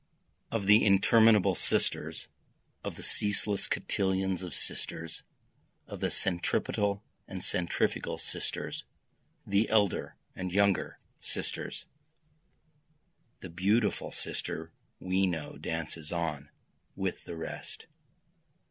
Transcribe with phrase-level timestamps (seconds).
[0.49, 2.27] Of the interminable sisters,
[2.83, 5.21] Of the ceaseless cotillons of sisters,
[5.85, 8.83] Of the centripetal and centrifugal sisters,
[9.45, 11.85] the elder and younger sisters,
[13.41, 16.49] The beautiful sister we know dances on
[16.95, 17.85] with the rest.